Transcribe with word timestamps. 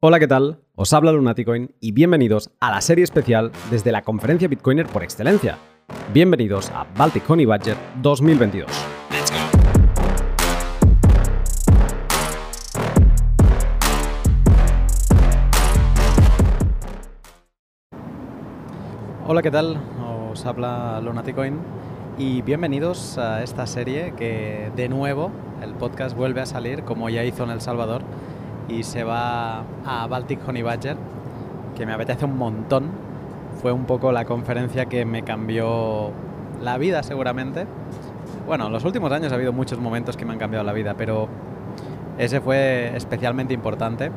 Hola, 0.00 0.20
¿qué 0.20 0.28
tal? 0.28 0.60
Os 0.76 0.92
habla 0.92 1.10
Lunaticoin 1.10 1.74
y 1.80 1.90
bienvenidos 1.90 2.52
a 2.60 2.70
la 2.70 2.80
serie 2.80 3.02
especial 3.02 3.50
desde 3.68 3.90
la 3.90 4.02
conferencia 4.02 4.46
Bitcoiner 4.46 4.86
por 4.86 5.02
excelencia. 5.02 5.58
Bienvenidos 6.14 6.70
a 6.70 6.86
Baltic 6.96 7.28
Honey 7.28 7.46
Budget 7.46 7.76
2022. 8.00 8.70
Hola, 19.26 19.42
¿qué 19.42 19.50
tal? 19.50 19.80
Os 20.30 20.46
habla 20.46 21.00
Lunaticoin 21.00 21.58
y 22.16 22.42
bienvenidos 22.42 23.18
a 23.18 23.42
esta 23.42 23.66
serie 23.66 24.14
que 24.16 24.70
de 24.76 24.88
nuevo 24.88 25.32
el 25.60 25.74
podcast 25.74 26.16
vuelve 26.16 26.40
a 26.40 26.46
salir 26.46 26.84
como 26.84 27.10
ya 27.10 27.24
hizo 27.24 27.42
en 27.42 27.50
El 27.50 27.60
Salvador 27.60 28.02
y 28.68 28.82
se 28.82 29.04
va 29.04 29.64
a 29.84 30.06
Baltic 30.08 30.46
Honey 30.46 30.62
Badger, 30.62 30.96
que 31.76 31.86
me 31.86 31.92
apetece 31.92 32.24
un 32.24 32.36
montón. 32.36 32.90
Fue 33.60 33.72
un 33.72 33.86
poco 33.86 34.12
la 34.12 34.24
conferencia 34.24 34.86
que 34.86 35.04
me 35.04 35.22
cambió 35.22 36.12
la 36.62 36.78
vida 36.78 37.02
seguramente. 37.02 37.66
Bueno, 38.46 38.66
en 38.66 38.72
los 38.72 38.84
últimos 38.84 39.10
años 39.12 39.32
ha 39.32 39.34
habido 39.34 39.52
muchos 39.52 39.78
momentos 39.78 40.16
que 40.16 40.24
me 40.24 40.32
han 40.32 40.38
cambiado 40.38 40.64
la 40.64 40.72
vida, 40.72 40.94
pero 40.96 41.28
ese 42.18 42.40
fue 42.40 42.92
especialmente 42.94 43.54
importante. 43.54 44.10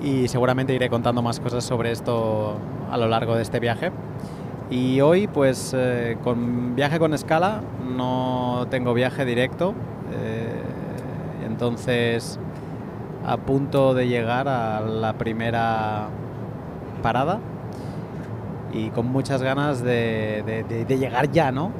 Y 0.00 0.28
seguramente 0.28 0.74
iré 0.74 0.90
contando 0.90 1.22
más 1.22 1.38
cosas 1.38 1.64
sobre 1.64 1.92
esto 1.92 2.56
a 2.90 2.96
lo 2.96 3.08
largo 3.08 3.36
de 3.36 3.42
este 3.42 3.60
viaje. 3.60 3.92
Y 4.70 5.00
hoy, 5.00 5.26
pues, 5.28 5.74
eh, 5.76 6.16
con 6.24 6.74
viaje 6.74 6.98
con 6.98 7.14
escala, 7.14 7.60
no 7.96 8.66
tengo 8.70 8.94
viaje 8.94 9.24
directo. 9.24 9.74
Eh, 10.14 10.62
entonces, 11.46 12.38
a 13.24 13.36
punto 13.36 13.94
de 13.94 14.08
llegar 14.08 14.48
a 14.48 14.80
la 14.80 15.14
primera 15.14 16.08
parada 17.02 17.40
y 18.72 18.88
con 18.90 19.06
muchas 19.06 19.42
ganas 19.42 19.82
de, 19.82 20.84
llegar 20.88 21.30
ya, 21.30 21.52
¿no? 21.52 21.70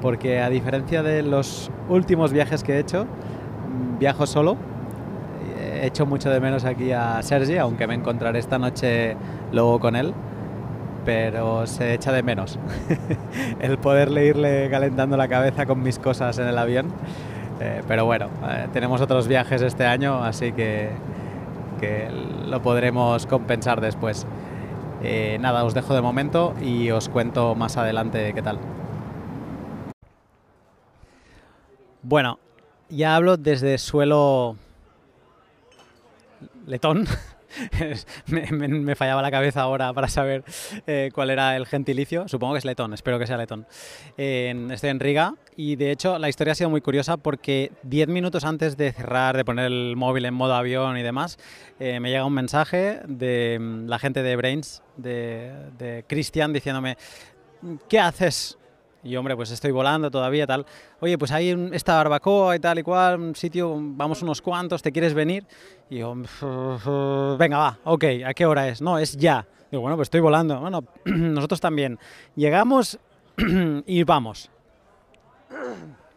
Porque 0.00 0.40
a 0.40 0.48
diferencia 0.48 1.02
de 1.02 1.22
los 1.22 1.70
últimos 1.88 2.32
viajes 2.32 2.62
que 2.62 2.74
he 2.74 2.78
hecho, 2.78 3.04
mm, 3.04 3.98
viajo 3.98 4.26
solo. 4.26 4.56
He 5.58 5.86
hecho 5.86 6.04
mucho 6.04 6.30
de 6.30 6.40
menos 6.40 6.64
aquí 6.64 6.92
a 6.92 7.22
Sergi, 7.22 7.56
aunque 7.56 7.86
me 7.86 7.94
encontraré 7.94 8.38
esta 8.38 8.58
noche 8.58 9.16
luego 9.52 9.80
con 9.80 9.96
él, 9.96 10.12
pero 11.04 11.66
se 11.66 11.94
echa 11.94 12.12
de 12.12 12.22
menos 12.22 12.58
el 13.60 13.78
poderle 13.78 14.26
irle 14.26 14.68
calentando 14.70 15.16
la 15.16 15.28
cabeza 15.28 15.64
con 15.64 15.82
mis 15.82 15.98
cosas 15.98 16.38
en 16.38 16.48
el 16.48 16.58
avión. 16.58 16.88
Eh, 17.60 17.82
pero 17.86 18.06
bueno, 18.06 18.30
eh, 18.48 18.68
tenemos 18.72 19.02
otros 19.02 19.28
viajes 19.28 19.60
este 19.60 19.84
año, 19.84 20.24
así 20.24 20.52
que, 20.52 20.90
lo 22.46 22.60
podremos 22.62 23.26
compensar 23.26 23.80
después. 23.80 24.26
Eh, 25.02 25.38
nada, 25.40 25.64
os 25.64 25.72
dejo 25.72 25.94
de 25.94 26.02
momento 26.02 26.54
y 26.60 26.90
os 26.90 27.08
cuento 27.08 27.54
más 27.54 27.76
adelante 27.76 28.32
qué 28.34 28.42
tal. 28.42 28.58
Bueno, 32.02 32.38
ya 32.88 33.16
hablo 33.16 33.36
desde 33.36 33.78
suelo 33.78 34.56
letón. 36.66 37.06
me, 38.26 38.94
fallaba 38.94 39.22
la 39.22 39.30
cabeza 39.30 39.62
ahora 39.62 39.92
para 39.92 40.08
saber 40.08 40.44
eh, 40.86 41.10
cuál 41.14 41.30
era 41.30 41.56
el 41.56 41.66
gentilicio. 41.66 42.28
Supongo 42.28 42.54
que 42.54 42.58
es 42.58 42.64
letón, 42.64 42.94
espero 42.94 43.18
que 43.18 43.26
sea 43.26 43.36
letón. 43.36 43.66
estoy 44.16 44.90
en 44.90 45.00
Riga 45.00 45.34
y 45.56 45.76
de 45.76 45.90
hecho 45.90 46.18
la 46.18 46.28
historia 46.28 46.52
ha 46.52 46.54
sido 46.54 46.70
muy 46.70 46.80
curiosa 46.80 47.16
porque 47.16 47.72
10 47.82 48.08
minutos 48.08 48.44
antes 48.44 48.76
de 48.76 48.92
cerrar, 48.92 49.36
de 49.36 49.44
poner 49.44 49.66
el 49.66 49.94
móvil 49.96 50.24
en 50.24 50.34
modo 50.34 50.54
avión 50.54 50.96
y 50.96 51.02
demás, 51.02 51.38
eh, 51.78 52.00
me 52.00 52.10
llega 52.10 52.24
un 52.24 52.34
mensaje 52.34 53.00
de 53.06 53.58
mm, 53.60 53.86
la 53.86 53.98
gente 53.98 54.22
de 54.22 54.36
Brains, 54.36 54.82
de, 54.96 55.52
de 55.78 56.04
Christian, 56.06 56.52
diciéndome, 56.52 56.96
¿qué 57.88 57.98
haces? 57.98 58.58
Y 59.02 59.16
hombre, 59.16 59.34
pues 59.34 59.50
estoy 59.50 59.70
volando 59.70 60.10
todavía, 60.10 60.46
tal. 60.46 60.66
Oye, 61.00 61.16
pues 61.16 61.32
hay 61.32 61.70
esta 61.72 61.94
barbacoa 61.94 62.56
y 62.56 62.58
tal 62.60 62.78
y 62.78 62.82
cual, 62.82 63.18
un 63.18 63.34
sitio, 63.34 63.74
vamos 63.78 64.22
unos 64.22 64.42
cuantos, 64.42 64.82
¿te 64.82 64.92
quieres 64.92 65.14
venir? 65.14 65.46
Y 65.88 65.98
yo, 65.98 66.14
venga, 67.38 67.58
va, 67.58 67.78
ok, 67.84 68.04
¿a 68.26 68.34
qué 68.34 68.44
hora 68.44 68.68
es? 68.68 68.82
No, 68.82 68.98
es 68.98 69.16
ya. 69.16 69.46
Digo, 69.70 69.80
bueno, 69.80 69.96
pues 69.96 70.06
estoy 70.06 70.20
volando. 70.20 70.60
Bueno, 70.60 70.84
nosotros 71.04 71.60
también. 71.60 71.98
Llegamos 72.36 72.98
y 73.86 74.04
vamos. 74.04 74.50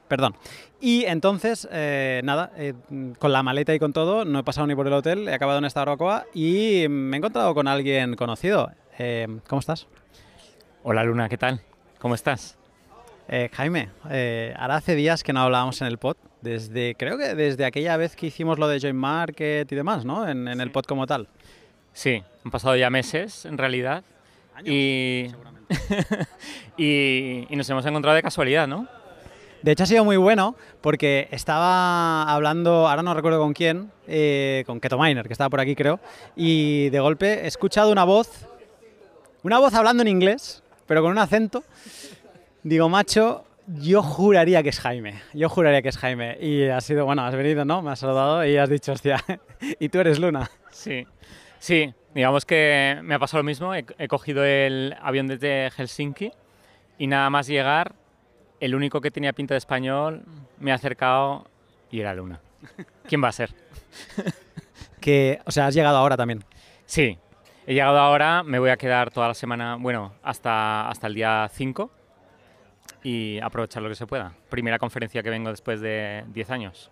Perdón. 0.08 0.36
Y 0.82 1.06
entonces, 1.06 1.68
eh, 1.72 2.22
nada, 2.26 2.52
eh, 2.58 2.74
con 3.18 3.32
la 3.32 3.42
maleta 3.42 3.74
y 3.74 3.80
con 3.80 3.94
todo, 3.94 4.26
no 4.26 4.40
he 4.40 4.44
pasado 4.44 4.68
ni 4.68 4.76
por 4.76 4.86
el 4.86 4.94
hotel, 4.94 5.30
he 5.30 5.34
acabado 5.34 5.60
en 5.60 5.66
esta 5.66 5.80
barbacoa 5.80 6.26
y 6.34 6.86
me 6.90 7.16
he 7.16 7.20
encontrado 7.20 7.56
con 7.56 7.68
alguien 7.70 8.16
conocido. 8.16 8.70
Eh, 9.00 9.28
¿Cómo 9.48 9.62
estás? 9.62 9.88
Hola 10.84 11.06
Luna, 11.06 11.30
¿qué 11.30 11.38
tal? 11.38 11.62
¿Cómo 12.00 12.16
estás? 12.16 12.58
Eh, 13.36 13.50
Jaime, 13.52 13.90
eh, 14.12 14.54
ahora 14.60 14.76
hace 14.76 14.94
días 14.94 15.24
que 15.24 15.34
no 15.34 15.40
hablábamos 15.40 15.82
en 15.82 15.88
el 15.88 15.98
pod, 15.98 16.18
desde 16.42 16.94
creo 16.94 17.18
que 17.18 17.34
desde 17.34 17.66
aquella 17.66 17.98
vez 17.98 18.16
que 18.16 18.28
hicimos 18.28 18.60
lo 18.60 18.68
de 18.68 18.80
Join 18.80 18.96
Market 18.96 19.72
y 19.72 19.76
demás, 19.76 20.06
¿no? 20.06 20.30
En, 20.30 20.48
el 20.48 20.70
pod 20.70 20.86
como 20.86 21.08
tal. 21.08 21.28
Sí, 21.94 22.22
han 22.46 22.52
pasado 22.52 22.76
ya 22.76 22.92
meses 22.92 23.46
en 23.46 23.58
realidad. 23.58 24.04
y... 24.66 25.32
y, 26.78 27.48
nos 27.56 27.68
hemos 27.72 27.84
encontrado 27.88 28.16
de 28.16 28.22
casualidad, 28.22 28.68
¿no? 28.68 28.88
De 29.64 29.72
hecho 29.72 29.86
ha 29.86 29.88
sido 29.88 30.06
muy 30.06 30.18
bueno 30.18 30.56
porque 30.82 31.28
estaba 31.32 32.32
hablando, 32.32 32.88
ahora 32.88 33.02
no 33.02 33.16
recuerdo 33.16 33.40
con 33.40 33.54
quién, 33.54 33.90
eh, 34.08 34.64
con 34.68 34.80
Keto 34.80 35.00
Miner, 35.00 35.26
que 35.26 35.34
estaba 35.34 35.50
por 35.50 35.60
aquí 35.60 35.76
creo, 35.76 36.00
y 36.36 36.92
de 36.92 37.00
golpe 37.00 37.46
he 37.46 37.48
escuchado 37.48 37.92
una 37.92 38.04
voz, 38.04 38.46
una 39.42 39.58
voz 39.58 39.74
hablando 39.74 40.04
en 40.04 40.10
inglés, 40.10 40.62
pero 40.86 41.02
con 41.02 41.10
un 41.10 41.18
acento 41.18 41.64
Digo, 42.64 42.88
macho, 42.88 43.44
yo 43.68 44.02
juraría 44.02 44.64
que 44.64 44.70
es 44.70 44.80
Jaime. 44.80 45.22
Yo 45.34 45.50
juraría 45.50 45.82
que 45.82 45.90
es 45.90 45.98
Jaime. 45.98 46.38
Y 46.40 46.68
ha 46.68 46.80
sido, 46.80 47.06
bueno, 47.06 47.26
has 47.26 47.36
venido, 47.36 47.66
¿no? 47.66 47.82
Me 47.82 47.92
has 47.92 48.00
saludado 48.00 48.46
y 48.46 48.56
has 48.56 48.70
dicho, 48.70 48.94
hostia, 48.94 49.24
y 49.80 49.90
tú 49.90 50.00
eres 50.00 50.18
Luna. 50.18 50.50
Sí, 50.72 51.06
sí. 51.60 51.94
Digamos 52.16 52.46
que 52.46 53.00
me 53.04 53.16
ha 53.16 53.20
pasado 53.20 53.40
lo 53.40 53.46
mismo. 53.46 53.74
He, 53.76 54.08
cogido 54.08 54.46
el 54.46 54.96
avión 55.02 55.28
desde 55.28 55.72
Helsinki 55.72 56.32
y 56.98 57.08
nada 57.08 57.30
más 57.30 57.48
llegar, 57.48 57.96
el 58.62 58.76
único 58.76 59.02
que 59.02 59.12
tenía 59.12 59.34
pinta 59.34 59.56
de 59.56 59.58
español 59.58 60.24
me 60.60 60.72
ha 60.72 60.76
acercado 60.76 61.46
y 61.92 62.00
era 62.00 62.14
Luna. 62.14 62.40
¿Quién 63.08 63.22
va 63.22 63.28
a 63.28 63.34
ser? 63.34 63.54
que, 65.02 65.42
o 65.46 65.52
sea, 65.52 65.68
has 65.68 65.76
llegado 65.76 65.98
ahora 65.98 66.16
también. 66.16 66.46
Sí, 66.86 67.18
he 67.66 67.74
llegado 67.74 68.00
ahora, 68.00 68.44
me 68.44 68.60
voy 68.60 68.70
a 68.70 68.78
quedar 68.78 69.12
toda 69.12 69.28
la 69.28 69.34
semana, 69.34 69.76
bueno, 69.76 70.14
hasta, 70.22 70.88
hasta 70.88 71.08
el 71.08 71.16
día 71.16 71.50
5 71.52 72.03
y 73.04 73.40
aprovechar 73.42 73.84
lo 73.84 73.90
que 73.90 73.96
se 73.96 74.08
pueda. 74.08 74.34
Primera 74.50 74.80
conferencia 74.80 75.22
que 75.22 75.30
vengo 75.30 75.50
después 75.50 75.82
de 75.82 76.24
10 76.34 76.50
años. 76.50 76.92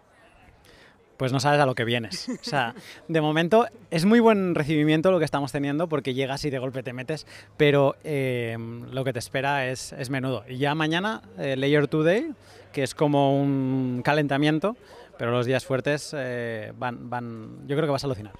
Pues 1.17 1.31
no 1.31 1.39
sabes 1.39 1.59
a 1.59 1.65
lo 1.65 1.75
que 1.75 1.85
vienes. 1.85 2.29
O 2.29 2.43
sea, 2.43 2.73
de 3.07 3.21
momento 3.21 3.67
es 3.91 4.05
muy 4.05 4.19
buen 4.19 4.55
recibimiento 4.55 5.11
lo 5.11 5.19
que 5.19 5.25
estamos 5.25 5.51
teniendo 5.51 5.87
porque 5.87 6.13
llegas 6.13 6.43
y 6.45 6.49
de 6.49 6.57
golpe 6.59 6.81
te 6.83 6.93
metes, 6.93 7.27
pero 7.57 7.95
eh, 8.03 8.57
lo 8.91 9.03
que 9.03 9.13
te 9.13 9.19
espera 9.19 9.67
es, 9.67 9.93
es 9.93 10.09
menudo. 10.09 10.43
Y 10.49 10.57
ya 10.57 10.73
mañana, 10.73 11.21
eh, 11.37 11.55
Layer 11.55 11.87
Today, 11.87 12.31
que 12.73 12.83
es 12.83 12.95
como 12.95 13.39
un 13.39 14.01
calentamiento, 14.03 14.75
pero 15.17 15.29
los 15.29 15.45
días 15.45 15.63
fuertes 15.63 16.15
eh, 16.17 16.73
van, 16.77 17.09
van, 17.09 17.67
yo 17.67 17.75
creo 17.75 17.85
que 17.85 17.91
vas 17.91 18.03
a 18.03 18.07
alucinar. 18.07 18.33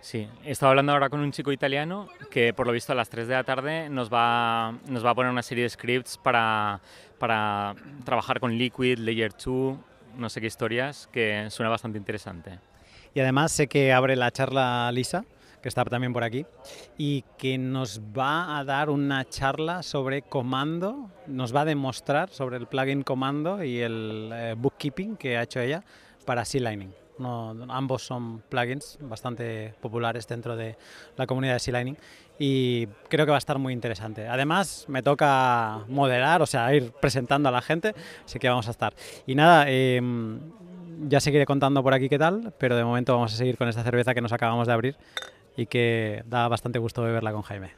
Sí, 0.00 0.28
he 0.44 0.52
estado 0.52 0.70
hablando 0.70 0.92
ahora 0.92 1.10
con 1.10 1.20
un 1.20 1.32
chico 1.32 1.50
italiano 1.50 2.08
que 2.30 2.54
por 2.54 2.66
lo 2.66 2.72
visto 2.72 2.92
a 2.92 2.94
las 2.94 3.10
3 3.10 3.26
de 3.26 3.34
la 3.34 3.44
tarde 3.44 3.90
nos 3.90 4.12
va, 4.12 4.74
nos 4.86 5.04
va 5.04 5.10
a 5.10 5.14
poner 5.14 5.30
una 5.30 5.42
serie 5.42 5.64
de 5.64 5.70
scripts 5.70 6.16
para, 6.18 6.80
para 7.18 7.74
trabajar 8.04 8.38
con 8.38 8.56
Liquid, 8.56 8.98
Layer 8.98 9.32
2, 9.32 9.76
no 10.16 10.28
sé 10.28 10.40
qué 10.40 10.46
historias, 10.46 11.08
que 11.12 11.48
suena 11.50 11.68
bastante 11.68 11.98
interesante. 11.98 12.60
Y 13.12 13.20
además 13.20 13.50
sé 13.50 13.66
que 13.66 13.92
abre 13.92 14.14
la 14.14 14.30
charla 14.30 14.90
Lisa, 14.92 15.24
que 15.60 15.68
está 15.68 15.84
también 15.84 16.12
por 16.12 16.22
aquí, 16.22 16.46
y 16.96 17.24
que 17.36 17.58
nos 17.58 18.00
va 18.00 18.56
a 18.56 18.64
dar 18.64 18.90
una 18.90 19.28
charla 19.28 19.82
sobre 19.82 20.22
comando, 20.22 21.10
nos 21.26 21.54
va 21.54 21.62
a 21.62 21.64
demostrar 21.64 22.30
sobre 22.30 22.56
el 22.56 22.66
plugin 22.66 23.02
comando 23.02 23.64
y 23.64 23.80
el 23.80 24.30
eh, 24.32 24.54
bookkeeping 24.56 25.16
que 25.16 25.36
ha 25.36 25.42
hecho 25.42 25.60
ella 25.60 25.82
para 26.24 26.44
C-Lining 26.44 27.07
ambos 27.20 28.02
son 28.02 28.40
plugins 28.48 28.98
bastante 29.00 29.74
populares 29.80 30.26
dentro 30.26 30.56
de 30.56 30.76
la 31.16 31.26
comunidad 31.26 31.54
de 31.54 31.60
C-Lining 31.60 31.96
y 32.38 32.86
creo 33.08 33.26
que 33.26 33.30
va 33.30 33.36
a 33.36 33.38
estar 33.38 33.58
muy 33.58 33.72
interesante. 33.72 34.28
Además, 34.28 34.84
me 34.88 35.02
toca 35.02 35.80
moderar, 35.88 36.40
o 36.42 36.46
sea, 36.46 36.72
ir 36.74 36.92
presentando 36.92 37.48
a 37.48 37.52
la 37.52 37.62
gente, 37.62 37.94
así 38.24 38.38
que 38.38 38.48
vamos 38.48 38.68
a 38.68 38.70
estar. 38.70 38.94
Y 39.26 39.34
nada, 39.34 39.68
em, 39.68 40.38
ya 41.08 41.20
seguiré 41.20 41.46
contando 41.46 41.82
por 41.82 41.94
aquí 41.94 42.08
qué 42.08 42.18
tal, 42.18 42.52
pero 42.58 42.76
de 42.76 42.84
momento 42.84 43.12
vamos 43.14 43.34
a 43.34 43.36
seguir 43.36 43.56
con 43.56 43.68
esta 43.68 43.82
cerveza 43.82 44.14
que 44.14 44.20
nos 44.20 44.32
acabamos 44.32 44.66
de 44.66 44.72
abrir 44.72 44.96
y 45.56 45.66
que 45.66 46.22
da 46.26 46.46
bastante 46.48 46.78
gusto 46.78 47.02
beberla 47.02 47.32
con 47.32 47.42
Jaime. 47.42 47.70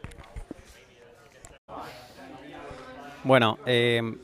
Bueno, 3.24 3.58
em, 3.66 4.18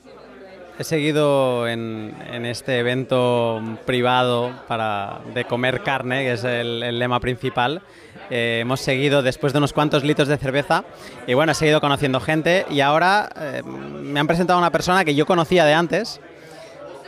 he 0.78 0.84
seguido 0.84 1.67
en, 1.67 2.14
este 2.44 2.78
evento 2.78 3.62
privado 3.84 4.52
para, 4.69 5.20
de 5.34 5.44
comer 5.44 5.82
carne, 5.82 6.25
que 6.25 6.32
es 6.32 6.44
el, 6.44 6.82
el 6.82 6.99
lema 6.99 7.20
principal. 7.20 7.82
Eh, 8.31 8.58
hemos 8.61 8.81
seguido 8.81 9.23
después 9.23 9.52
de 9.52 9.58
unos 9.58 9.73
cuantos 9.73 10.02
litros 10.02 10.26
de 10.28 10.37
cerveza 10.37 10.84
y 11.28 11.34
bueno, 11.34 11.52
he 11.52 11.55
seguido 11.55 11.81
conociendo 11.81 12.19
gente 12.19 12.67
y 12.69 12.81
ahora 12.81 13.28
eh, 13.37 13.62
me 13.62 14.19
han 14.19 14.26
presentado 14.26 14.58
a 14.58 14.61
una 14.61 14.73
persona 14.73 15.05
que 15.05 15.14
yo 15.14 15.26
conocía 15.26 15.64
de 15.64 15.75
antes, 15.75 16.20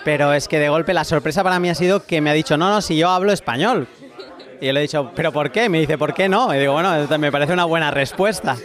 pero 0.05 0.33
es 0.33 0.47
que 0.47 0.61
de 0.61 0.69
golpe 0.69 0.95
la 0.95 1.05
sorpresa 1.05 1.43
para 1.43 1.59
mí 1.59 1.69
ha 1.69 1.75
sido 1.75 2.07
que 2.07 2.21
me 2.21 2.31
ha 2.31 2.35
dicho, 2.35 2.57
no, 2.57 2.71
no, 2.71 2.81
si 2.81 2.97
yo 2.97 3.11
hablo 3.11 3.33
español. 3.33 3.89
Y 4.61 4.67
yo 4.67 4.73
le 4.73 4.81
he 4.81 4.83
dicho, 4.83 5.13
¿pero 5.15 5.33
por 5.33 5.51
qué? 5.53 5.69
Me 5.69 5.81
dice, 5.81 5.99
¿por 5.99 6.15
qué 6.15 6.29
no? 6.29 6.55
Y 6.55 6.59
digo, 6.59 6.73
bueno, 6.73 6.93
me 7.19 7.31
parece 7.31 7.53
una 7.53 7.65
buena 7.65 7.91
respuesta. 7.91 8.57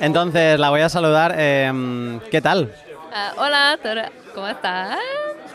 Entonces 0.00 0.58
la 0.58 0.70
voy 0.70 0.80
a 0.80 0.88
saludar. 0.88 1.34
Eh, 1.36 2.20
¿Qué 2.30 2.40
tal? 2.40 2.72
Uh, 3.14 3.40
hola, 3.40 3.78
¿cómo 4.34 4.48
estás? 4.48 4.98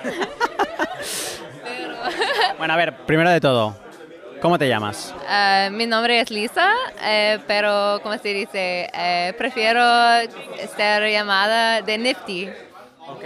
bueno, 2.57 2.73
a 2.73 2.77
ver, 2.77 2.95
primero 3.05 3.29
de 3.29 3.41
todo, 3.41 3.75
¿cómo 4.41 4.57
te 4.57 4.69
llamas? 4.69 5.13
Uh, 5.27 5.69
mi 5.69 5.85
nombre 5.85 6.21
es 6.21 6.31
Lisa, 6.31 6.71
eh, 7.03 7.37
pero 7.47 7.99
como 8.01 8.17
se 8.17 8.29
dice, 8.29 8.89
eh, 8.93 9.33
prefiero 9.37 9.81
ser 10.77 11.11
llamada 11.11 11.81
de 11.81 11.97
Nifty. 11.97 12.49
Ok. 13.09 13.25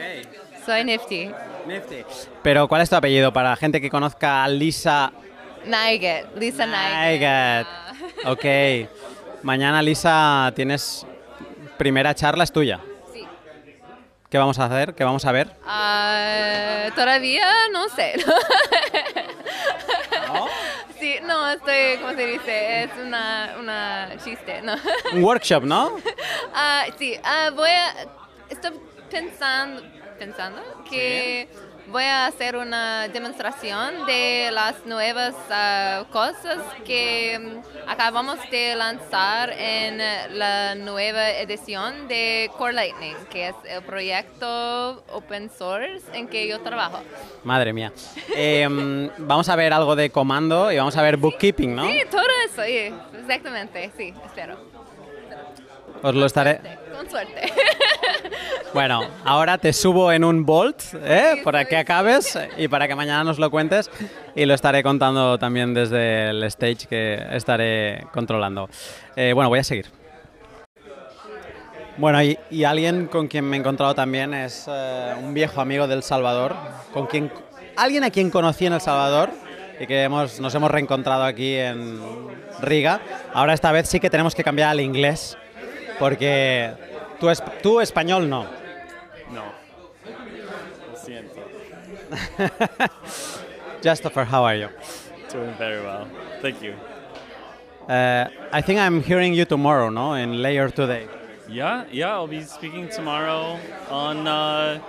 Soy 0.65 0.83
Nifty. 0.83 1.29
Nifty. 1.67 2.03
Pero 2.41 2.67
¿cuál 2.67 2.81
es 2.81 2.89
tu 2.89 2.95
apellido 2.95 3.31
para 3.31 3.55
gente 3.55 3.79
que 3.79 3.91
conozca 3.91 4.43
a 4.43 4.47
Lisa? 4.47 5.11
Naiget, 5.63 6.35
Lisa 6.35 6.65
Naiget. 6.65 7.67
Ok. 8.25 8.45
Mañana, 9.43 9.83
Lisa, 9.83 10.51
tienes 10.55 11.05
primera 11.77 12.15
charla, 12.15 12.45
es 12.45 12.51
tuya. 12.51 12.79
¿Qué 14.33 14.39
vamos 14.39 14.57
a 14.57 14.65
hacer? 14.65 14.95
¿Qué 14.95 15.03
vamos 15.03 15.23
a 15.25 15.31
ver? 15.31 15.45
Uh, 15.61 16.91
todavía 16.95 17.45
no 17.71 17.87
sé. 17.87 18.15
¿No? 20.27 20.47
Sí, 20.99 21.17
no, 21.21 21.51
estoy, 21.51 21.97
¿cómo 22.01 22.13
se 22.13 22.25
dice? 22.25 22.83
Es 22.85 22.89
una, 22.99 23.57
una 23.59 24.09
chiste, 24.23 24.63
¿no? 24.63 24.73
Un 25.13 25.23
workshop, 25.23 25.65
¿no? 25.65 25.89
Uh, 25.89 25.99
sí, 26.97 27.15
uh, 27.15 27.53
voy 27.53 27.69
a... 27.69 28.07
Estoy 28.49 28.71
pensando, 29.11 29.83
pensando 30.17 30.83
que... 30.89 31.47
¿Sí? 31.51 31.72
Voy 31.87 32.03
a 32.03 32.27
hacer 32.27 32.55
una 32.55 33.07
demostración 33.07 34.05
de 34.05 34.49
las 34.51 34.85
nuevas 34.85 35.35
uh, 35.49 36.05
cosas 36.11 36.59
que 36.85 37.39
um, 37.39 37.61
acabamos 37.87 38.39
de 38.49 38.75
lanzar 38.75 39.51
en 39.57 39.97
la 40.37 40.75
nueva 40.75 41.31
edición 41.31 42.07
de 42.07 42.49
Core 42.57 42.73
Lightning, 42.73 43.15
que 43.29 43.49
es 43.49 43.55
el 43.65 43.83
proyecto 43.83 45.03
open 45.11 45.49
source 45.49 46.03
en 46.13 46.27
que 46.27 46.47
yo 46.47 46.61
trabajo. 46.61 47.01
Madre 47.43 47.73
mía. 47.73 47.91
Eh, 48.35 48.67
vamos 49.17 49.49
a 49.49 49.55
ver 49.55 49.73
algo 49.73 49.95
de 49.95 50.09
comando 50.09 50.71
y 50.71 50.77
vamos 50.77 50.95
a 50.97 51.01
ver 51.01 51.17
bookkeeping, 51.17 51.75
¿no? 51.75 51.85
Sí, 51.87 52.01
todo 52.09 52.21
eso, 52.45 52.63
sí, 52.63 52.93
exactamente, 53.19 53.91
sí, 53.97 54.13
espero. 54.25 54.57
Os 56.01 56.13
lo 56.13 56.25
estaré... 56.25 56.59
Con 56.93 57.09
suerte. 57.09 57.53
Bueno, 58.73 59.01
ahora 59.23 59.59
te 59.59 59.71
subo 59.71 60.11
en 60.11 60.23
un 60.23 60.45
Bolt 60.45 60.81
¿eh? 61.05 61.41
para 61.43 61.65
que 61.65 61.77
acabes 61.77 62.37
y 62.57 62.67
para 62.67 62.87
que 62.87 62.95
mañana 62.95 63.23
nos 63.23 63.37
lo 63.37 63.51
cuentes 63.51 63.91
y 64.35 64.45
lo 64.45 64.55
estaré 64.55 64.81
contando 64.81 65.37
también 65.37 65.75
desde 65.75 66.31
el 66.31 66.43
stage 66.45 66.87
que 66.87 67.23
estaré 67.31 68.07
controlando. 68.11 68.67
Eh, 69.15 69.33
bueno, 69.33 69.49
voy 69.49 69.59
a 69.59 69.63
seguir. 69.63 69.85
Bueno, 71.97 72.23
y, 72.23 72.39
y, 72.49 72.63
alguien 72.63 73.05
con 73.05 73.27
quien 73.27 73.45
me 73.45 73.55
he 73.55 73.59
encontrado 73.59 73.93
también 73.93 74.33
es 74.33 74.65
eh, 74.67 75.13
un 75.21 75.35
viejo 75.35 75.61
amigo 75.61 75.85
del 75.87 76.01
Salvador, 76.01 76.55
con 76.91 77.05
quien 77.05 77.31
alguien 77.75 78.03
a 78.03 78.09
quien 78.09 78.31
conocí 78.31 78.65
en 78.65 78.73
El 78.73 78.81
Salvador 78.81 79.29
y 79.79 79.85
que 79.85 80.01
hemos, 80.01 80.39
nos 80.39 80.55
hemos 80.55 80.71
reencontrado 80.71 81.23
aquí 81.23 81.53
en 81.55 81.99
Riga. 82.59 83.01
Ahora 83.33 83.53
esta 83.53 83.71
vez 83.71 83.87
sí 83.87 83.99
que 83.99 84.09
tenemos 84.09 84.33
que 84.33 84.43
cambiar 84.43 84.69
al 84.69 84.79
inglés 84.79 85.37
porque 85.99 86.71
tú, 87.19 87.29
es, 87.29 87.43
tú 87.61 87.79
español 87.79 88.27
no. 88.27 88.62
No. 89.33 89.51
Lo 90.05 90.95
siento. 90.95 91.41
Justopher, 93.81 94.25
how 94.25 94.43
are 94.43 94.55
you? 94.55 94.69
Doing 95.31 95.53
very 95.55 95.81
well. 95.81 96.07
Thank 96.41 96.61
you. 96.61 96.75
Uh, 97.87 98.27
I 98.51 98.61
think 98.61 98.79
I'm 98.79 99.01
hearing 99.01 99.33
you 99.33 99.45
tomorrow, 99.45 99.89
no? 99.89 100.13
In 100.13 100.41
Layer 100.41 100.69
Today. 100.69 101.07
Yeah, 101.49 101.85
yeah. 101.91 102.13
I'll 102.13 102.27
be 102.27 102.43
speaking 102.43 102.87
tomorrow 102.89 103.59
on, 103.89 104.27
uh, 104.27 104.79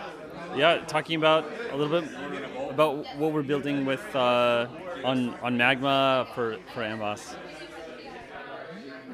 yeah, 0.55 0.79
talking 0.87 1.17
about 1.17 1.45
a 1.73 1.77
little 1.77 2.01
bit 2.01 2.11
about 2.71 3.05
what 3.17 3.33
we're 3.33 3.43
building 3.43 3.87
with 3.87 4.05
uh, 4.15 4.67
on 5.05 5.35
on 5.43 5.57
Magma 5.57 6.27
for 6.35 6.57
for 6.73 6.83
Ambos. 6.83 7.35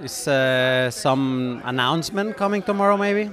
Is 0.02 0.26
uh, 0.28 0.90
some 0.90 1.62
announcement 1.64 2.36
coming 2.36 2.62
tomorrow, 2.62 2.96
maybe? 2.96 3.30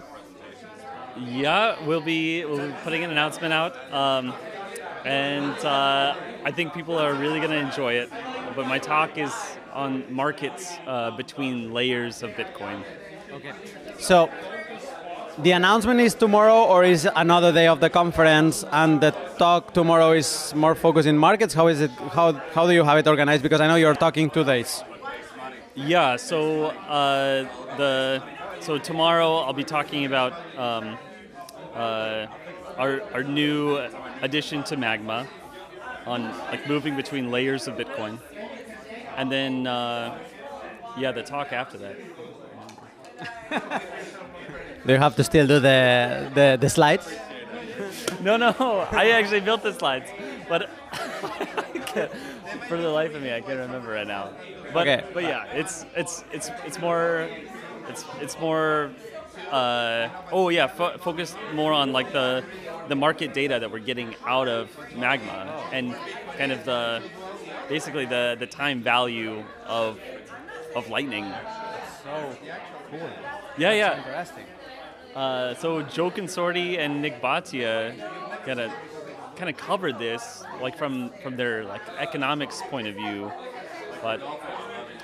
Yeah, 1.25 1.83
we'll 1.85 2.01
be 2.01 2.45
we'll 2.45 2.67
be 2.67 2.73
putting 2.83 3.03
an 3.03 3.11
announcement 3.11 3.53
out, 3.53 3.75
um, 3.93 4.33
and 5.05 5.57
uh, 5.65 6.15
I 6.43 6.51
think 6.51 6.73
people 6.73 6.97
are 6.97 7.13
really 7.13 7.39
going 7.39 7.51
to 7.51 7.57
enjoy 7.57 7.93
it. 7.93 8.09
But 8.55 8.67
my 8.67 8.79
talk 8.79 9.17
is 9.17 9.33
on 9.73 10.11
markets 10.13 10.77
uh, 10.85 11.11
between 11.11 11.73
layers 11.73 12.23
of 12.23 12.31
Bitcoin. 12.31 12.83
Okay. 13.31 13.53
So 13.99 14.29
the 15.39 15.51
announcement 15.51 15.99
is 15.99 16.13
tomorrow, 16.15 16.63
or 16.65 16.83
is 16.83 17.07
another 17.15 17.51
day 17.51 17.67
of 17.67 17.79
the 17.79 17.89
conference, 17.89 18.63
and 18.71 19.01
the 19.01 19.11
talk 19.37 19.73
tomorrow 19.73 20.11
is 20.11 20.53
more 20.55 20.75
focused 20.75 21.07
in 21.07 21.17
markets. 21.17 21.53
How 21.53 21.67
is 21.67 21.81
it? 21.81 21.91
How 21.91 22.33
how 22.53 22.67
do 22.67 22.73
you 22.73 22.83
have 22.83 22.97
it 22.97 23.07
organized? 23.07 23.43
Because 23.43 23.61
I 23.61 23.67
know 23.67 23.75
you're 23.75 23.95
talking 23.95 24.29
two 24.29 24.43
days. 24.43 24.83
Yeah. 25.75 26.15
So 26.15 26.67
uh, 26.67 27.47
the 27.77 28.21
so 28.59 28.77
tomorrow 28.77 29.37
I'll 29.37 29.53
be 29.53 29.63
talking 29.63 30.05
about 30.05 30.33
um, 30.57 30.97
uh, 31.77 32.27
our 32.77 33.01
our 33.13 33.23
new 33.23 33.77
addition 34.21 34.63
to 34.63 34.77
Magma 34.77 35.27
on 36.05 36.23
like 36.51 36.67
moving 36.67 36.95
between 36.95 37.31
layers 37.31 37.67
of 37.67 37.75
Bitcoin, 37.75 38.19
and 39.17 39.31
then 39.31 39.67
uh, 39.67 40.17
yeah, 40.97 41.11
the 41.11 41.23
talk 41.23 41.53
after 41.53 41.77
that. 41.77 41.95
Do 44.85 44.93
you 44.93 44.99
have 44.99 45.15
to 45.15 45.23
still 45.23 45.47
do 45.47 45.59
the 45.59 46.29
the, 46.33 46.57
the 46.59 46.69
slides? 46.69 47.07
No, 48.21 48.37
no, 48.37 48.51
I 48.91 49.09
actually 49.11 49.41
built 49.41 49.61
the 49.63 49.73
slides, 49.73 50.09
but 50.49 50.69
for 52.67 52.77
the 52.77 52.89
life 52.89 53.13
of 53.15 53.21
me, 53.21 53.33
I 53.33 53.41
can't 53.41 53.59
remember 53.59 53.91
right 53.91 54.07
now. 54.07 54.29
But 54.73 54.87
Okay. 54.87 55.03
but 55.13 55.23
yeah, 55.23 55.45
it's 55.53 55.85
it's 55.95 56.23
it's 56.31 56.49
it's 56.65 56.79
more 56.79 57.27
it's 57.89 58.05
it's 58.21 58.39
more 58.39 58.91
uh, 59.51 60.09
oh 60.31 60.49
yeah, 60.49 60.67
fo- 60.67 60.97
focus 60.97 61.35
more 61.53 61.73
on 61.73 61.93
like 61.93 62.11
the 62.11 62.43
the 62.87 62.95
market 62.95 63.33
data 63.33 63.59
that 63.59 63.71
we're 63.71 63.79
getting 63.79 64.15
out 64.25 64.47
of 64.47 64.69
Magma 64.95 65.69
and 65.71 65.95
kind 66.37 66.51
of 66.51 66.63
the 66.65 67.01
basically 67.69 68.05
the 68.05 68.35
the 68.39 68.47
time 68.47 68.81
value 68.81 69.43
of 69.65 69.99
of 70.75 70.89
Lightning. 70.89 71.25
So 72.03 72.37
cool. 72.91 73.09
Yeah, 73.57 73.73
yeah. 73.73 73.97
Interesting. 73.97 74.45
Uh, 75.15 75.55
so 75.55 75.81
Joe 75.81 76.11
Consorti 76.11 76.77
and 76.77 77.01
Nick 77.01 77.21
Bhatia 77.21 77.95
kind 78.45 78.59
of 78.59 78.71
kind 79.35 79.49
of 79.49 79.57
covered 79.57 79.99
this 79.99 80.43
like 80.61 80.77
from 80.77 81.11
from 81.23 81.35
their 81.37 81.63
like 81.63 81.81
economics 81.99 82.61
point 82.69 82.87
of 82.87 82.95
view, 82.95 83.31
but 84.01 84.21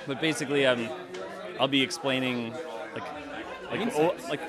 but 0.06 0.20
basically 0.20 0.66
um 0.66 0.88
I'll 1.58 1.68
be 1.68 1.82
explaining 1.82 2.52
like 3.76 3.96
oh, 3.96 4.14
like 4.28 4.40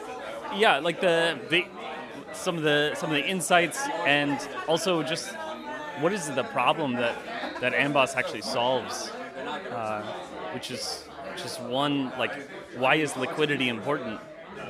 yeah 0.55 0.79
like 0.79 1.01
the 1.01 1.39
the 1.49 1.65
some 2.33 2.57
of 2.57 2.63
the 2.63 2.93
some 2.95 3.09
of 3.09 3.15
the 3.15 3.25
insights 3.25 3.79
and 4.05 4.39
also 4.67 5.03
just 5.03 5.33
what 5.99 6.11
is 6.11 6.29
the 6.29 6.43
problem 6.43 6.93
that 6.93 7.15
that 7.61 7.73
Amboss 7.73 8.15
actually 8.15 8.41
solves, 8.41 9.11
uh, 9.71 10.01
which 10.53 10.71
is 10.71 11.07
just 11.37 11.61
one 11.61 12.11
like 12.17 12.33
why 12.77 12.95
is 12.95 13.15
liquidity 13.15 13.69
important? 13.69 14.19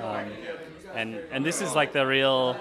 Um, 0.02 0.26
and 0.94 1.20
and 1.32 1.46
this 1.46 1.62
is 1.62 1.74
like 1.76 1.94
the 1.94 2.06
real 2.06 2.56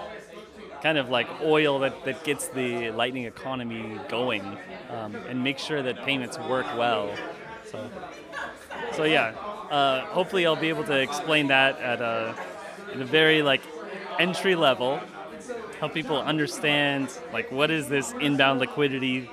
kind 0.81 0.97
of 0.97 1.09
like 1.09 1.27
oil 1.41 1.79
that, 1.79 2.05
that 2.05 2.23
gets 2.23 2.47
the 2.49 2.91
lightning 2.91 3.25
economy 3.25 3.99
going 4.09 4.43
um, 4.89 5.15
and 5.15 5.43
make 5.43 5.57
sure 5.57 5.81
that 5.81 6.03
payments 6.03 6.37
work 6.37 6.65
well 6.77 7.09
so. 7.65 7.89
So 8.93 9.03
yeah 9.03 9.54
uh, 9.71 10.01
hopefully 10.07 10.45
i'll 10.45 10.55
be 10.55 10.69
able 10.69 10.83
to 10.83 10.97
explain 10.99 11.47
that 11.47 11.79
at 11.79 12.01
a, 12.01 12.35
at 12.93 13.01
a 13.01 13.05
very 13.05 13.41
like 13.41 13.61
entry 14.19 14.55
level 14.55 14.99
help 15.79 15.93
people 15.93 16.19
understand 16.21 17.09
like 17.33 17.51
what 17.51 17.69
is 17.71 17.87
this 17.87 18.13
inbound 18.21 18.59
liquidity 18.59 19.29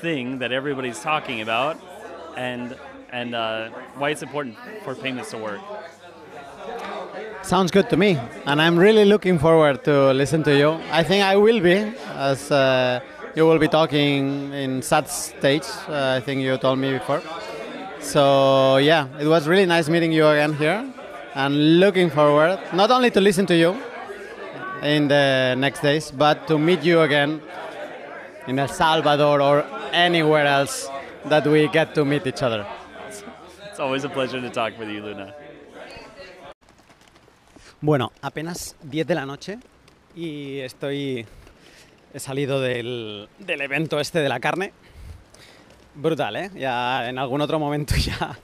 thing 0.00 0.38
that 0.38 0.52
everybody's 0.52 1.00
talking 1.00 1.40
about 1.40 1.78
and 2.36 2.76
and 3.10 3.34
uh, 3.34 3.68
why 3.96 4.10
it's 4.10 4.22
important 4.22 4.56
for 4.84 4.94
payments 4.94 5.30
to 5.30 5.38
work 5.38 5.60
Sounds 7.42 7.72
good 7.72 7.90
to 7.90 7.96
me, 7.96 8.18
and 8.46 8.62
I'm 8.62 8.78
really 8.78 9.04
looking 9.04 9.36
forward 9.36 9.82
to 9.84 10.12
listen 10.12 10.44
to 10.44 10.56
you. 10.56 10.78
I 10.92 11.02
think 11.02 11.24
I 11.24 11.34
will 11.36 11.60
be, 11.60 11.92
as 12.14 12.52
uh, 12.52 13.00
you 13.34 13.46
will 13.46 13.58
be 13.58 13.66
talking 13.66 14.52
in 14.52 14.80
such 14.80 15.08
stage. 15.08 15.66
Uh, 15.88 16.18
I 16.18 16.20
think 16.20 16.40
you 16.40 16.56
told 16.58 16.78
me 16.78 16.92
before. 16.92 17.20
So 18.02 18.76
yeah, 18.78 19.06
it 19.18 19.26
was 19.26 19.48
really 19.48 19.66
nice 19.66 19.88
meeting 19.88 20.12
you 20.12 20.26
again 20.26 20.54
here, 20.54 20.84
and 21.34 21.80
looking 21.80 22.10
forward 22.10 22.58
not 22.72 22.90
only 22.90 23.10
to 23.10 23.20
listen 23.20 23.46
to 23.46 23.56
you 23.56 23.76
in 24.82 25.08
the 25.08 25.54
next 25.56 25.80
days, 25.80 26.10
but 26.10 26.46
to 26.48 26.58
meet 26.58 26.82
you 26.82 27.00
again 27.00 27.40
in 28.46 28.58
El 28.58 28.68
Salvador 28.68 29.40
or 29.40 29.64
anywhere 29.92 30.46
else 30.46 30.88
that 31.26 31.46
we 31.46 31.68
get 31.68 31.94
to 31.94 32.04
meet 32.04 32.26
each 32.26 32.42
other. 32.42 32.66
It's 33.70 33.80
always 33.80 34.04
a 34.04 34.08
pleasure 34.08 34.40
to 34.40 34.50
talk 34.50 34.78
with 34.78 34.88
you, 34.88 35.00
Luna. 35.00 35.34
Bueno, 37.80 38.12
apenas 38.20 38.76
10 38.82 39.06
de 39.06 39.14
la 39.14 39.26
noche 39.26 39.58
y 40.14 40.58
estoy. 40.60 41.26
He 42.14 42.20
salido 42.20 42.60
del, 42.60 43.26
del 43.38 43.60
evento 43.62 43.98
este 43.98 44.18
de 44.18 44.28
la 44.28 44.38
carne. 44.38 44.74
Brutal, 45.94 46.36
¿eh? 46.36 46.50
Ya 46.54 47.08
en 47.08 47.18
algún 47.18 47.40
otro 47.42 47.58
momento 47.58 47.94
ya 47.98 48.38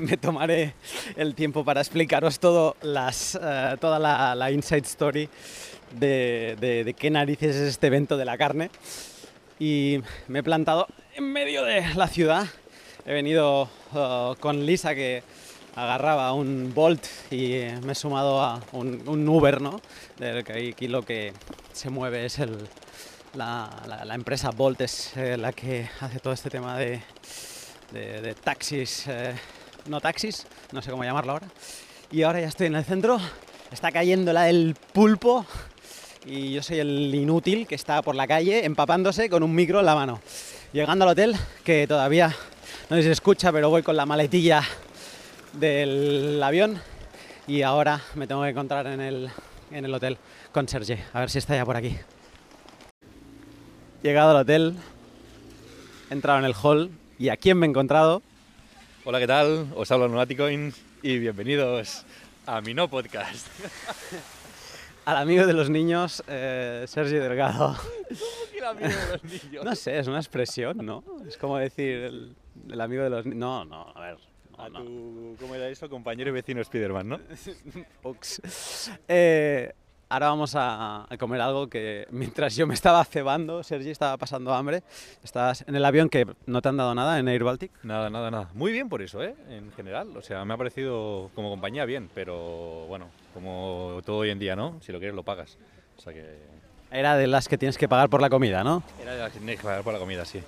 me 0.00 0.16
tomaré 0.16 0.74
el 1.16 1.34
tiempo 1.34 1.62
para 1.64 1.80
explicaros 1.82 2.38
todo 2.40 2.74
las, 2.82 3.38
eh, 3.40 3.76
toda 3.80 3.98
la, 3.98 4.50
inside 4.50 4.84
story 4.86 5.28
de, 5.92 6.56
de- 6.58 6.94
qué 6.94 7.10
narices 7.10 7.54
es 7.56 7.68
este 7.68 7.88
evento 7.88 8.16
de 8.16 8.24
la 8.24 8.38
carne. 8.38 8.70
Y 9.58 10.00
me 10.28 10.38
he 10.38 10.42
plantado 10.42 10.86
en 11.14 11.32
medio 11.32 11.64
de 11.64 11.82
la 11.94 12.08
ciudad. 12.08 12.46
He 13.04 13.12
venido 13.12 13.68
eh, 13.94 14.32
con 14.40 14.64
Lisa 14.64 14.94
que 14.94 15.22
agarraba 15.74 16.32
un 16.32 16.72
Bolt 16.74 17.04
y 17.30 17.58
me 17.84 17.92
he 17.92 17.94
sumado 17.94 18.40
a 18.40 18.62
un, 18.72 19.02
un 19.06 19.28
Uber, 19.28 19.60
¿no? 19.60 19.82
Del 20.18 20.44
que 20.44 20.70
aquí 20.70 20.88
lo 20.88 21.02
que 21.02 21.34
se 21.74 21.90
mueve 21.90 22.24
es 22.24 22.38
el, 22.38 22.56
la, 23.36 24.14
empresa 24.14 24.50
Bolt, 24.50 24.80
es 24.80 25.16
eh, 25.16 25.36
la 25.36 25.52
que 25.52 25.88
hace 26.00 26.18
todo 26.20 26.32
este 26.32 26.48
tema 26.48 26.76
de, 26.78 27.02
taxis, 28.42 29.04
eh, 29.08 29.34
no 29.88 30.00
taxis, 30.00 30.46
no 30.72 30.80
sé 30.80 30.90
cómo 30.90 31.04
llamarlo 31.04 31.32
ahora. 31.32 31.46
Y 32.10 32.22
ahora 32.22 32.40
ya 32.40 32.48
estoy 32.48 32.68
en 32.68 32.76
el 32.76 32.84
centro, 32.84 33.18
está 33.70 33.92
cayendo 33.92 34.32
la 34.32 34.44
del 34.44 34.74
pulpo 34.92 35.44
y 36.24 36.52
yo 36.52 36.62
soy 36.62 36.78
el 36.78 37.14
inútil 37.14 37.66
que 37.66 37.74
está 37.74 38.00
por 38.02 38.14
la 38.14 38.26
calle 38.26 38.64
empapándose 38.64 39.28
con 39.28 39.42
un 39.42 39.54
micro 39.54 39.80
en 39.80 39.86
la 39.86 39.94
mano. 39.94 40.20
Llegando 40.72 41.04
al 41.04 41.10
hotel, 41.10 41.36
que 41.62 41.86
todavía 41.86 42.34
no 42.90 43.00
se 43.00 43.10
escucha, 43.10 43.52
pero 43.52 43.68
voy 43.68 43.82
con 43.82 43.96
la 43.96 44.06
maletilla 44.06 44.62
del 45.52 46.42
avión 46.42 46.80
y 47.46 47.62
ahora 47.62 48.00
me 48.14 48.26
tengo 48.26 48.42
que 48.42 48.48
encontrar 48.48 48.86
en 48.86 49.00
el, 49.00 49.30
en 49.70 49.84
el 49.84 49.92
hotel 49.92 50.16
con 50.52 50.68
Sergi, 50.68 50.96
a 51.12 51.20
ver 51.20 51.30
si 51.30 51.38
está 51.38 51.54
ya 51.54 51.64
por 51.64 51.76
aquí. 51.76 51.96
Llegado 54.06 54.30
al 54.30 54.36
hotel, 54.36 54.76
he 56.08 56.14
entrado 56.14 56.38
en 56.38 56.44
el 56.44 56.54
hall 56.54 56.92
y 57.18 57.28
¿a 57.30 57.36
quién 57.36 57.58
me 57.58 57.66
he 57.66 57.70
encontrado? 57.70 58.22
Hola, 59.04 59.18
¿qué 59.18 59.26
tal? 59.26 59.66
Os 59.74 59.90
habla 59.90 60.06
Lunaticoin 60.06 60.72
y 61.02 61.18
bienvenidos 61.18 62.04
a 62.46 62.60
mi 62.60 62.72
no 62.72 62.88
podcast. 62.88 63.48
Al 65.06 65.16
amigo 65.16 65.44
de 65.44 65.52
los 65.54 65.70
niños, 65.70 66.22
eh, 66.28 66.84
Sergi 66.86 67.16
Delgado. 67.16 67.76
el 68.56 68.64
amigo 68.64 68.88
de 68.88 69.12
los 69.18 69.24
niños? 69.24 69.64
No 69.64 69.74
sé, 69.74 69.98
es 69.98 70.06
una 70.06 70.18
expresión, 70.18 70.86
¿no? 70.86 71.02
Es 71.26 71.36
como 71.36 71.58
decir 71.58 71.96
el, 72.04 72.36
el 72.70 72.80
amigo 72.80 73.02
de 73.02 73.10
los 73.10 73.24
niños. 73.26 73.40
No, 73.40 73.64
no, 73.64 73.92
a 73.92 74.00
ver. 74.02 74.18
no, 74.56 74.62
A 74.62 74.68
no. 74.68 74.84
tu, 74.84 75.36
¿cómo 75.40 75.56
era 75.56 75.68
eso? 75.68 75.90
Compañero 75.90 76.30
y 76.30 76.32
vecino 76.34 76.62
Spiderman, 76.62 77.08
¿no? 77.08 77.18
Ux. 78.04 78.40
Eh, 79.08 79.72
ahora 80.08 80.28
vamos 80.28 80.54
a, 80.54 81.06
a 81.12 81.16
comer 81.18 81.40
algo 81.40 81.68
que 81.68 82.06
mientras 82.10 82.56
yo 82.56 82.66
me 82.66 82.74
estaba 82.74 83.04
cebando, 83.04 83.62
Sergi 83.62 83.90
estaba 83.90 84.16
pasando 84.16 84.54
hambre. 84.54 84.82
Estás 85.22 85.64
en 85.66 85.74
el 85.76 85.84
avión 85.84 86.08
que 86.08 86.26
no 86.46 86.62
te 86.62 86.68
han 86.68 86.76
dado 86.76 86.94
nada 86.94 87.18
en 87.18 87.28
Air 87.28 87.44
Baltic. 87.44 87.72
Nada, 87.82 88.10
nada, 88.10 88.30
nada. 88.30 88.50
Muy 88.54 88.72
bien 88.72 88.88
por 88.88 89.02
eso, 89.02 89.22
¿eh? 89.22 89.34
En 89.48 89.72
general. 89.72 90.16
O 90.16 90.22
sea, 90.22 90.44
me 90.44 90.54
ha 90.54 90.56
parecido 90.56 91.30
como 91.34 91.50
compañía 91.50 91.84
bien, 91.84 92.10
pero 92.14 92.86
bueno, 92.88 93.08
como 93.34 94.00
todo 94.04 94.18
hoy 94.18 94.30
en 94.30 94.38
día, 94.38 94.56
¿no? 94.56 94.78
Si 94.80 94.92
lo 94.92 94.98
quieres, 94.98 95.14
lo 95.14 95.22
pagas. 95.22 95.58
O 95.98 96.00
sea 96.00 96.12
que. 96.12 96.38
Era 96.90 97.16
de 97.16 97.26
las 97.26 97.48
que 97.48 97.58
tienes 97.58 97.78
que 97.78 97.88
pagar 97.88 98.08
por 98.08 98.20
la 98.20 98.30
comida, 98.30 98.62
¿no? 98.62 98.82
Era 99.02 99.14
de 99.14 99.18
las 99.18 99.32
que 99.32 99.40
tenéis 99.40 99.58
que 99.58 99.64
pagar 99.64 99.82
por 99.82 99.92
la 99.92 99.98
comida, 99.98 100.24
sí. 100.24 100.40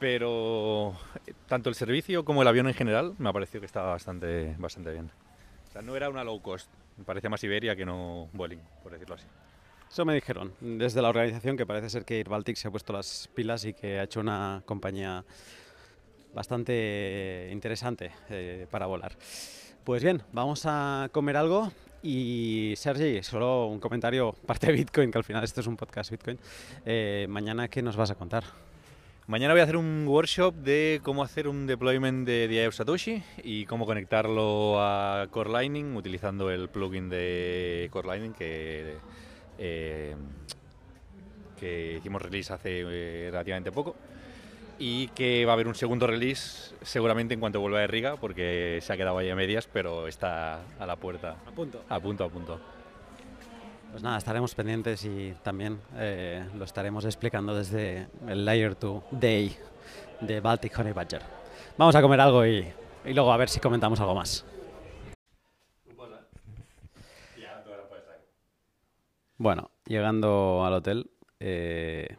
Pero 0.00 0.94
eh, 1.26 1.34
tanto 1.46 1.68
el 1.68 1.74
servicio 1.74 2.24
como 2.24 2.42
el 2.42 2.48
avión 2.48 2.66
en 2.66 2.74
general 2.74 3.14
me 3.18 3.28
ha 3.28 3.32
parecido 3.32 3.60
que 3.60 3.66
estaba 3.66 3.90
bastante, 3.90 4.56
bastante 4.58 4.90
bien. 4.90 5.10
O 5.70 5.72
sea, 5.72 5.82
no 5.82 5.96
era 5.96 6.10
una 6.10 6.24
low 6.24 6.42
cost. 6.42 6.68
Me 6.96 7.04
parecía 7.04 7.30
más 7.30 7.42
Iberia 7.44 7.76
que 7.76 7.86
no 7.86 8.28
Vueling, 8.32 8.60
por 8.82 8.90
decirlo 8.90 9.14
así. 9.14 9.24
Eso 9.88 10.04
me 10.04 10.14
dijeron 10.14 10.52
desde 10.60 11.00
la 11.00 11.08
organización 11.08 11.56
que 11.56 11.64
parece 11.64 11.90
ser 11.90 12.04
que 12.04 12.18
Air 12.18 12.28
Baltic 12.28 12.56
se 12.56 12.68
ha 12.68 12.70
puesto 12.70 12.92
las 12.92 13.28
pilas 13.34 13.64
y 13.64 13.72
que 13.72 13.98
ha 13.98 14.04
hecho 14.04 14.20
una 14.20 14.62
compañía 14.64 15.24
bastante 16.34 17.48
interesante 17.52 18.12
eh, 18.28 18.66
para 18.70 18.86
volar. 18.86 19.16
Pues 19.84 20.02
bien, 20.02 20.22
vamos 20.32 20.62
a 20.66 21.08
comer 21.12 21.36
algo 21.36 21.72
y 22.02 22.74
Sergi, 22.76 23.22
solo 23.22 23.66
un 23.66 23.80
comentario, 23.80 24.32
parte 24.46 24.68
de 24.68 24.72
Bitcoin, 24.74 25.10
que 25.10 25.18
al 25.18 25.24
final 25.24 25.44
esto 25.44 25.60
es 25.60 25.66
un 25.66 25.76
podcast 25.76 26.10
Bitcoin. 26.10 26.38
Eh, 26.84 27.26
mañana, 27.28 27.68
¿qué 27.68 27.82
nos 27.82 27.96
vas 27.96 28.10
a 28.10 28.14
contar? 28.14 28.44
Mañana 29.30 29.54
voy 29.54 29.60
a 29.60 29.62
hacer 29.62 29.76
un 29.76 30.08
workshop 30.08 30.56
de 30.56 31.00
cómo 31.04 31.22
hacer 31.22 31.46
un 31.46 31.64
deployment 31.64 32.26
de 32.26 32.48
DIO 32.48 32.72
Satoshi 32.72 33.22
y 33.44 33.64
cómo 33.64 33.86
conectarlo 33.86 34.82
a 34.82 35.28
Core 35.30 35.50
Lightning 35.50 35.94
utilizando 35.94 36.50
el 36.50 36.68
plugin 36.68 37.08
de 37.08 37.88
Core 37.92 38.08
Lightning 38.08 38.32
que, 38.32 38.96
eh, 39.56 40.16
que 41.60 41.98
hicimos 41.98 42.20
release 42.22 42.52
hace 42.52 42.80
eh, 42.80 43.28
relativamente 43.30 43.70
poco 43.70 43.94
y 44.80 45.06
que 45.10 45.44
va 45.44 45.52
a 45.52 45.54
haber 45.54 45.68
un 45.68 45.76
segundo 45.76 46.08
release 46.08 46.74
seguramente 46.82 47.32
en 47.32 47.38
cuanto 47.38 47.60
vuelva 47.60 47.78
de 47.78 47.86
Riga 47.86 48.16
porque 48.16 48.80
se 48.82 48.92
ha 48.92 48.96
quedado 48.96 49.16
ahí 49.16 49.30
a 49.30 49.36
medias 49.36 49.68
pero 49.72 50.08
está 50.08 50.58
a 50.80 50.86
la 50.86 50.96
puerta. 50.96 51.36
A 51.46 51.52
punto. 51.52 51.84
A 51.88 52.00
punto, 52.00 52.24
a 52.24 52.28
punto. 52.28 52.79
Pues 53.90 54.02
nada, 54.02 54.18
estaremos 54.18 54.54
pendientes 54.54 55.04
y 55.04 55.34
también 55.42 55.80
eh, 55.96 56.48
lo 56.54 56.64
estaremos 56.64 57.04
explicando 57.04 57.54
desde 57.54 58.08
el 58.28 58.44
Layer 58.44 58.78
2 58.78 59.04
Day 59.10 59.56
de 60.20 60.40
Baltic 60.40 60.78
Honey 60.78 60.92
Badger. 60.92 61.22
Vamos 61.76 61.94
a 61.96 62.02
comer 62.02 62.20
algo 62.20 62.46
y, 62.46 62.66
y 63.04 63.12
luego 63.12 63.32
a 63.32 63.36
ver 63.36 63.48
si 63.48 63.58
comentamos 63.58 64.00
algo 64.00 64.14
más. 64.14 64.44
Bueno, 69.36 69.70
llegando 69.86 70.66
al 70.66 70.74
hotel, 70.74 71.10
eh, 71.38 72.14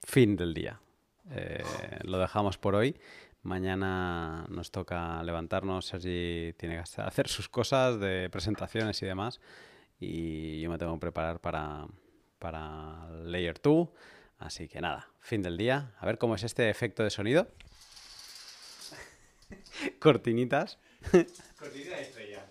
fin 0.00 0.36
del 0.36 0.54
día. 0.54 0.80
Eh, 1.28 1.60
lo 2.04 2.18
dejamos 2.18 2.56
por 2.56 2.76
hoy. 2.76 2.96
Mañana 3.42 4.46
nos 4.48 4.70
toca 4.70 5.20
levantarnos. 5.24 5.86
Sergi 5.86 6.54
tiene 6.56 6.76
que 6.76 7.02
hacer 7.02 7.26
sus 7.26 7.48
cosas 7.48 7.98
de 7.98 8.30
presentaciones 8.30 9.02
y 9.02 9.06
demás. 9.06 9.40
Y 10.04 10.60
yo 10.60 10.68
me 10.68 10.78
tengo 10.78 10.94
que 10.94 10.98
preparar 10.98 11.38
para, 11.38 11.86
para 12.40 13.08
Layer 13.22 13.60
2. 13.62 13.88
Así 14.38 14.66
que 14.66 14.80
nada, 14.80 15.08
fin 15.20 15.42
del 15.42 15.56
día. 15.56 15.94
A 15.96 16.06
ver 16.06 16.18
cómo 16.18 16.34
es 16.34 16.42
este 16.42 16.68
efecto 16.68 17.04
de 17.04 17.10
sonido. 17.10 17.46
Cortinitas. 20.00 20.80
Cortina 21.56 21.96
de 21.96 22.02
estrella. 22.02 22.46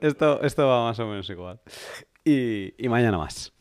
Esto, 0.00 0.42
esto 0.42 0.66
va 0.66 0.84
más 0.86 0.98
o 0.98 1.06
menos 1.06 1.30
igual. 1.30 1.60
Y, 2.24 2.74
y 2.84 2.88
mañana 2.88 3.16
más. 3.16 3.52